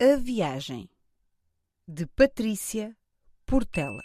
[0.00, 0.88] A Viagem
[1.88, 2.96] de Patrícia
[3.44, 4.00] Portela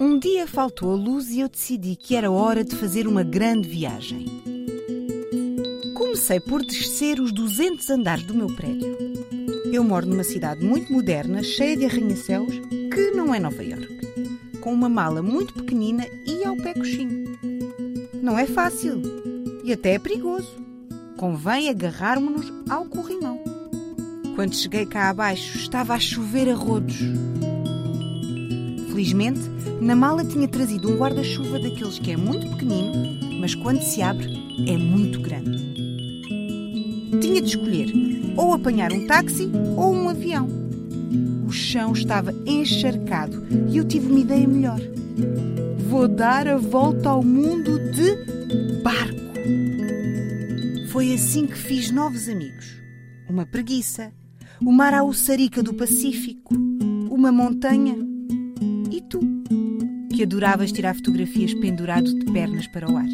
[0.00, 3.68] Um dia faltou a luz e eu decidi que era hora de fazer uma grande
[3.68, 4.26] viagem.
[5.94, 8.98] Comecei por descer os 200 andares do meu prédio.
[9.72, 12.58] Eu moro numa cidade muito moderna, cheia de arranha-céus,
[12.92, 14.07] que não é Nova Iorque,
[14.60, 17.38] com uma mala muito pequenina e ao pé coxinho.
[18.22, 19.00] Não é fácil
[19.64, 20.50] e até é perigoso.
[21.16, 23.40] Convém agarrarmos-nos ao corrimão.
[24.34, 26.98] Quando cheguei cá abaixo, estava a chover a rodos.
[28.88, 29.40] Felizmente,
[29.80, 34.28] na mala tinha trazido um guarda-chuva daqueles que é muito pequenino, mas quando se abre
[34.66, 35.58] é muito grande.
[37.20, 37.92] Tinha de escolher
[38.36, 40.67] ou apanhar um táxi ou um avião.
[41.70, 44.80] Chão estava encharcado e eu tive uma ideia melhor.
[45.86, 49.18] Vou dar a volta ao mundo de barco.
[50.90, 52.74] Foi assim que fiz novos amigos.
[53.28, 54.10] Uma preguiça,
[54.62, 56.54] uma araúçarica do Pacífico,
[57.10, 57.96] uma montanha
[58.90, 59.20] e tu,
[60.10, 63.08] que adoravas tirar fotografias pendurado de pernas para o ar.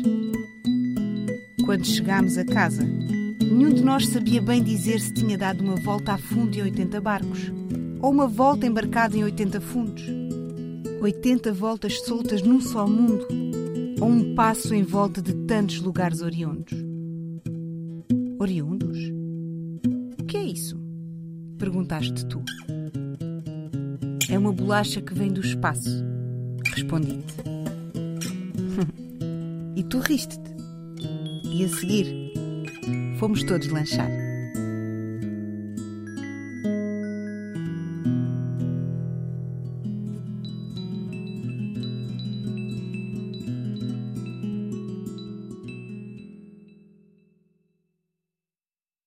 [1.64, 6.12] Quando chegámos a casa, nenhum de nós sabia bem dizer se tinha dado uma volta
[6.12, 7.50] a fundo em 80 barcos
[8.00, 10.04] ou uma volta embarcada em 80 fundos.
[11.00, 13.26] 80 voltas soltas num só mundo
[14.00, 16.72] ou um passo em volta de tantos lugares oriundos.
[18.38, 18.98] Oriundos?
[20.20, 20.78] O que é isso?
[21.58, 22.42] Perguntaste tu.
[24.30, 26.04] É uma bolacha que vem do espaço.
[26.74, 27.34] Respondi-te.
[29.76, 30.54] e tu riste-te.
[31.44, 32.32] E a seguir,
[33.18, 34.23] fomos todos lanchar.